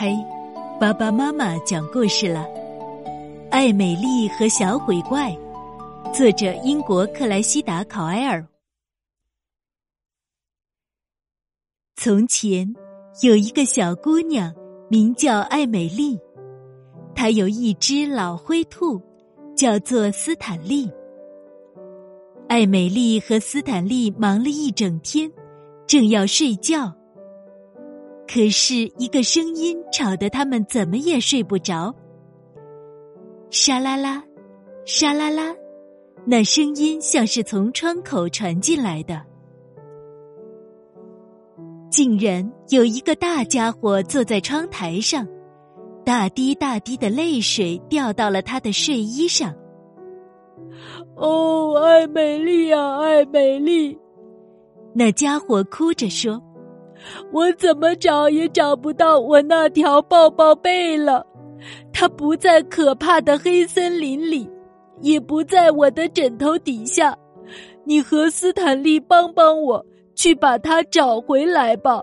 [0.00, 0.16] 嘿，
[0.78, 2.42] 爸爸妈妈讲故事了，
[3.50, 5.32] 《爱美丽和小鬼怪》，
[6.14, 8.46] 作者英国克莱西达考埃尔。
[11.96, 12.72] 从前
[13.22, 14.54] 有一个小姑娘，
[14.88, 16.16] 名叫艾美丽，
[17.12, 19.02] 她有一只老灰兔，
[19.56, 20.88] 叫做斯坦利。
[22.48, 25.28] 艾美丽和斯坦利忙了一整天，
[25.88, 26.94] 正要睡觉。
[28.30, 31.94] 可是，一个声音吵得他们怎么也睡不着。
[33.50, 34.22] 沙啦啦，
[34.84, 35.56] 沙啦啦，
[36.26, 39.18] 那声音像是从窗口传进来的。
[41.90, 45.26] 竟然有一个大家伙坐在窗台上，
[46.04, 49.54] 大滴大滴的泪水掉到了他的睡衣上。
[51.16, 53.98] 哦，艾美丽啊，艾美丽！
[54.94, 56.38] 那家伙哭着说。
[57.32, 61.24] 我怎么找也找不到我那条抱抱被了，
[61.92, 64.48] 它不在可怕的黑森林里，
[65.00, 67.16] 也不在我的枕头底下。
[67.84, 72.00] 你和斯坦利帮帮我，去把它找回来吧！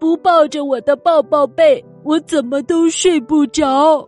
[0.00, 4.06] 不抱着我的抱抱被，我怎么都睡不着。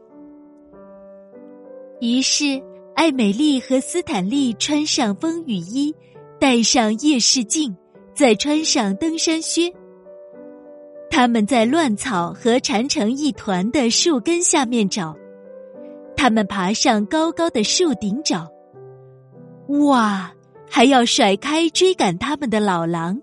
[2.01, 2.61] 于是，
[2.95, 5.95] 艾美丽和斯坦利穿上风雨衣，
[6.41, 7.75] 戴上夜视镜，
[8.13, 9.73] 再穿上登山靴。
[11.17, 15.17] 他们在乱草和缠成一团的树根下面找，
[16.15, 18.47] 他们爬上高高的树顶找，
[19.87, 20.31] 哇，
[20.69, 23.19] 还要甩开追赶他们的老狼。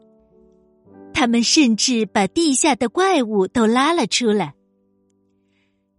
[1.13, 4.55] 他们甚至把地下的怪物都拉了出来。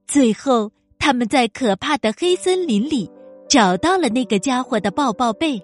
[0.08, 3.08] 最后，他们在可怕的黑森林里
[3.48, 5.62] 找到了那个家伙的抱抱被，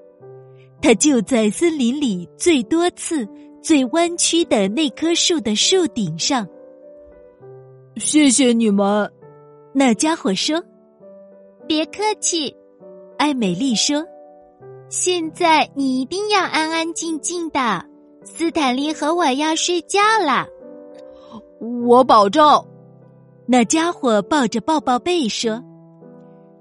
[0.81, 3.27] 他就在森林里最多次。
[3.63, 6.47] 最弯曲的那棵树的树顶上。
[7.97, 9.11] 谢谢你们，
[9.75, 10.63] 那家伙说
[11.69, 12.55] ：“别客气。”
[13.19, 14.03] 艾美丽说
[14.89, 17.85] ：“现在你一定要安安静静的。
[18.25, 20.47] 斯坦利和我要睡觉了。”
[21.87, 22.43] 我保证。
[23.47, 25.63] 那家伙抱着抱抱被说：“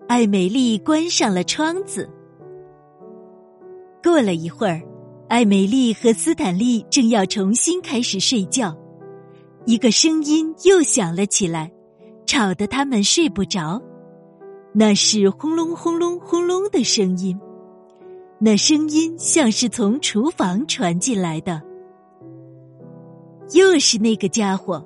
[0.09, 2.09] 艾美丽关上了窗子。”
[4.03, 4.81] 过了一会儿。
[5.29, 8.75] 艾美丽和斯坦利正要重新开始睡觉，
[9.67, 11.71] 一个声音又响了起来，
[12.25, 13.79] 吵得他们睡不着。
[14.73, 17.39] 那是轰隆轰隆轰隆的声音，
[18.39, 21.61] 那声音像是从厨房传进来的。
[23.53, 24.83] 又是那个家伙！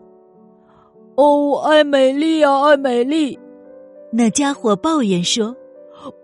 [1.16, 3.40] 哦，艾美丽啊，艾美丽！
[4.12, 5.56] 那家伙抱怨说：“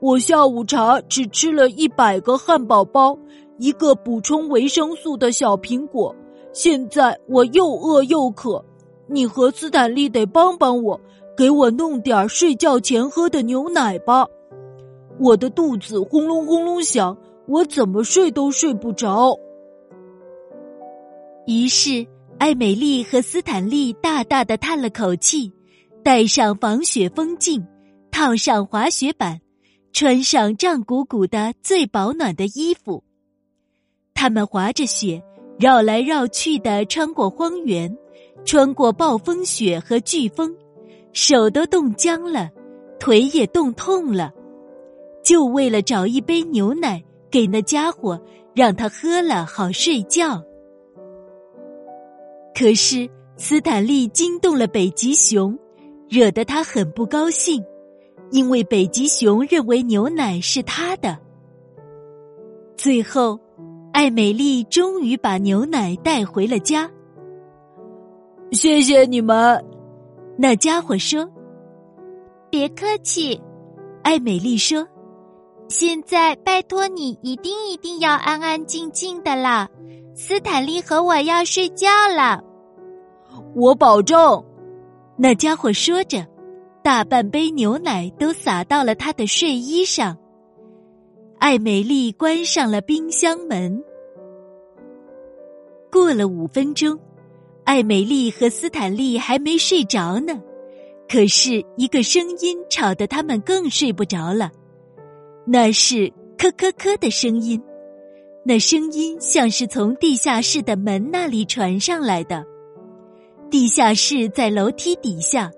[0.01, 3.17] 我下午茶只吃了一百个汉堡包。”
[3.59, 6.15] 一个补充维生素的小苹果，
[6.53, 8.63] 现在我又饿又渴，
[9.05, 10.99] 你和斯坦利得帮帮我，
[11.35, 14.25] 给我弄点睡觉前喝的牛奶吧。
[15.19, 17.15] 我的肚子轰隆轰隆响，
[17.47, 19.37] 我怎么睡都睡不着。
[21.45, 25.51] 于是，艾美丽和斯坦利大大的叹了口气，
[26.01, 27.61] 戴上防雪风镜，
[28.09, 29.41] 套上滑雪板，
[29.91, 33.03] 穿上胀鼓鼓的最保暖的衣服。
[34.19, 35.23] 他们滑着雪，
[35.57, 37.97] 绕来绕去的穿过荒原，
[38.43, 40.53] 穿过暴风雪和飓风，
[41.13, 42.49] 手都冻僵了，
[42.99, 44.33] 腿也冻痛了，
[45.23, 48.21] 就为了找一杯牛奶给那家伙，
[48.53, 50.43] 让他喝了好睡觉。
[52.53, 55.57] 可是斯坦利惊动了北极熊，
[56.09, 57.63] 惹得他很不高兴，
[58.31, 61.17] 因为北极熊认为牛奶是他的。
[62.75, 63.39] 最后。
[63.91, 66.89] 艾美丽终于把牛奶带回了家。
[68.51, 69.63] 谢谢你们，
[70.37, 71.29] 那家伙说
[72.49, 73.39] ：“别客气。”
[74.01, 74.87] 艾美丽说
[75.67, 79.67] ：“现在拜托你一定一定要安安静静的啦，
[80.15, 82.41] 斯坦利和我要睡觉了。”
[83.55, 84.43] 我保证。
[85.17, 86.25] 那家伙说着，
[86.81, 90.17] 大半杯牛奶都洒到了他的睡衣上。
[91.39, 93.81] 艾美丽关上了冰箱门。
[95.89, 96.99] 过了五分钟，
[97.63, 100.37] 艾美丽和斯坦利还没睡着呢，
[101.07, 104.51] 可是一个声音吵得他们更睡不着了。
[105.45, 107.59] 那是“咳咳咳”的声音，
[108.43, 112.45] 那声音像是从地下室的门那里传上来的。
[113.49, 115.49] 地下室在楼梯底下。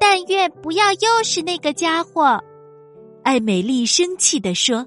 [0.00, 2.40] 但愿不要又是那个家伙，
[3.28, 4.86] 艾美丽生气地说：“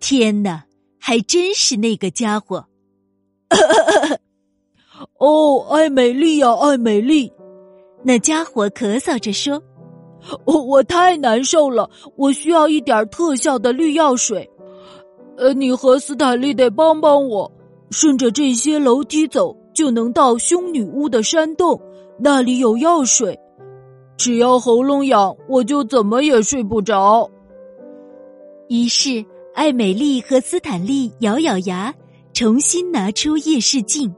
[0.00, 0.64] 天哪！”
[0.98, 2.64] 还真是那个家伙！
[5.20, 7.30] 哦，艾美丽呀，艾美丽，
[8.02, 9.62] 那家伙咳嗽着说
[10.46, 14.50] ：“我我太难受了，我需要一点特效的绿药水。
[15.36, 17.52] 呃，你和斯坦利得帮帮我，
[17.90, 21.78] 顺着这些楼梯走，就能到凶女巫的山洞，
[22.18, 23.38] 那里有药水。
[24.22, 27.28] 只要喉咙痒，我就怎么也睡不着。”
[28.70, 31.92] 于是，艾美丽和斯坦利咬咬牙，
[32.32, 34.14] 重新拿出夜视镜，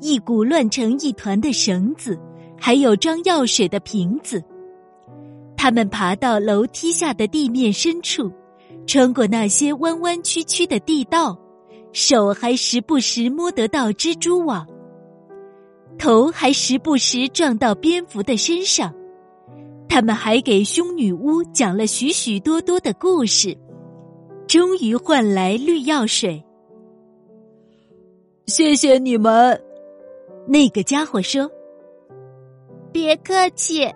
[0.00, 2.18] 一股乱成一团的绳子，
[2.58, 4.42] 还有装药水的瓶子。
[5.54, 8.32] 他们爬到楼梯下的地面深处，
[8.86, 11.38] 穿过那些弯弯曲曲的地道，
[11.92, 14.66] 手还时不时摸得到蜘蛛网，
[15.98, 18.90] 头还时不时撞到蝙蝠的身上。
[19.92, 23.54] 他们还给凶女巫讲了许许多多的故事。
[24.48, 26.42] 终于换来绿药水，
[28.46, 29.62] 谢谢你们。
[30.48, 31.50] 那个家伙说
[32.90, 33.86] ：“别客气。”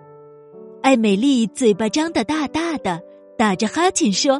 [0.83, 3.01] 艾美丽嘴巴张得大大的，
[3.35, 4.39] 打着哈欠说：“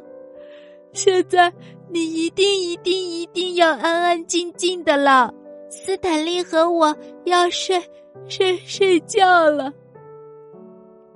[0.93, 1.51] 现在
[1.89, 5.33] 你一定一定一定要安安静静的了。
[5.71, 6.95] 斯坦利和我
[7.25, 7.81] 要睡
[8.27, 9.73] 睡睡觉了。”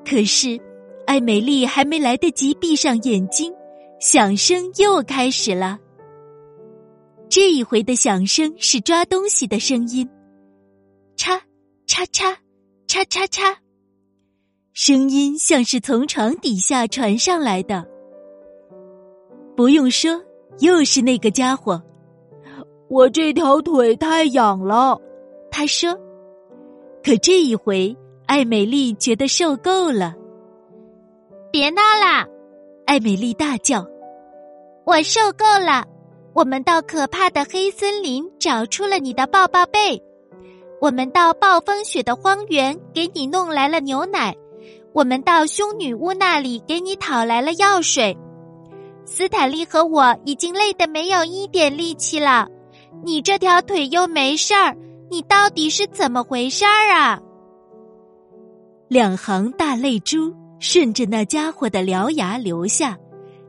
[0.06, 0.60] 可是，
[1.06, 3.54] 艾美丽还没来得及闭上眼睛。
[4.00, 5.78] 响声又开始了。
[7.30, 10.10] 这一回的响声是抓东西的声音，
[11.16, 11.40] 叉
[11.86, 12.36] 叉叉
[12.88, 13.56] 叉叉叉，
[14.74, 17.88] 声音像是从床底下传上来的。
[19.56, 20.20] 不用说，
[20.62, 21.80] 又是那个家伙。
[22.90, 25.00] 我这条腿太痒了，
[25.52, 25.96] 他说。
[27.04, 27.96] 可这一回，
[28.32, 30.16] 艾美丽觉得受够了。
[31.52, 32.26] 别闹啦！
[32.86, 33.86] 艾美丽大叫。
[34.86, 35.84] 我受够了！
[36.34, 40.02] 我们到可怕的黑森林找出了你的抱抱被，
[40.80, 44.34] 我们到暴风雪的荒原给你弄来了牛奶，
[44.94, 48.18] 我们到凶女巫那里给你讨来了药水。
[49.06, 52.48] 斯坦利和我已经累得没有一点力气了，
[53.04, 54.74] 你这条腿又没事儿，
[55.10, 57.20] 你到底是怎么回事儿啊？
[58.92, 62.98] 两行大泪珠顺着那家伙的獠牙流下。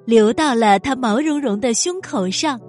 [0.05, 2.61] 流到了他毛茸茸的胸口上，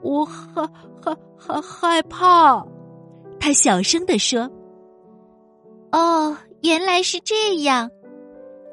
[0.00, 0.66] 我害
[1.02, 2.64] 害害害怕，
[3.38, 4.50] 他小声的说
[5.92, 7.90] ：“哦，原来是这样。”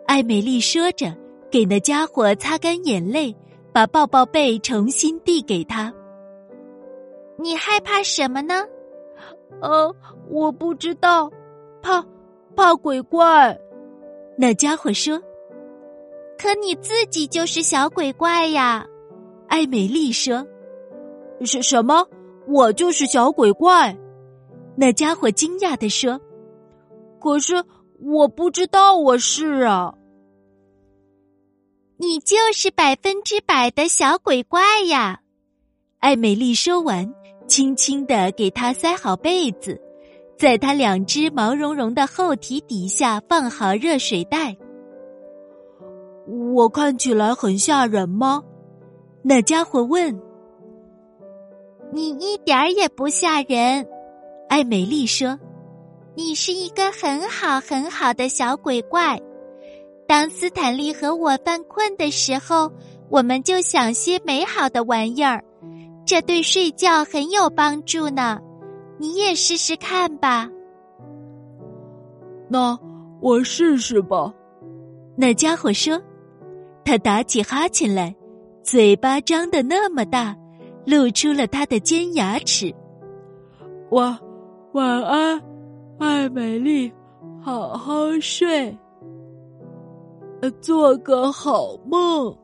[0.08, 1.14] 艾美丽说着，
[1.52, 3.36] 给那家伙擦干眼泪，
[3.74, 5.94] 把抱抱被重新递给他。
[7.38, 8.64] 你害怕什么呢？
[9.62, 9.94] 呃，
[10.30, 11.30] 我不知道，
[11.82, 12.02] 怕
[12.56, 13.58] 怕鬼怪。
[14.38, 15.22] 那家伙说。
[16.38, 18.84] 可你自己就是小鬼怪呀，
[19.48, 20.44] 艾美丽说
[21.46, 22.08] ：“是什么？
[22.48, 23.96] 我就是小鬼怪？”
[24.76, 26.20] 那家伙惊讶的说
[27.22, 27.64] ：“可是
[28.00, 29.94] 我不知道我是啊。”
[32.02, 35.22] 你就是百分之百的小鬼怪呀！
[36.00, 37.14] 艾美丽说完，
[37.46, 39.80] 轻轻的给他塞好被子，
[40.42, 44.58] 在他两只毛茸茸的后蹄底下放好热水袋。
[46.56, 48.42] 我看起来很吓人吗？
[49.22, 50.20] 那家伙问。
[51.94, 53.86] 你一点儿也不吓人，
[54.50, 55.40] 艾美丽说。
[56.16, 59.22] 你是一个很好很好的小鬼怪。
[60.08, 62.72] 当斯坦利和我犯困的时候，
[63.12, 65.44] 我们就想些美好的玩意儿，
[66.04, 68.40] 这对睡觉很有帮助呢。
[68.98, 70.50] 你也试试看吧。
[72.50, 72.78] 那
[73.22, 74.34] 我试试吧。
[75.16, 76.02] 那家伙说。
[76.84, 78.14] 他打起哈欠来，
[78.64, 80.36] 嘴巴张得那么大，
[80.84, 82.74] 露出了他的尖牙齿。
[83.92, 84.18] 晚
[84.74, 85.40] 晚安，
[86.00, 86.92] 艾美丽，
[87.40, 88.76] 好好睡，
[90.60, 92.36] 做个好梦。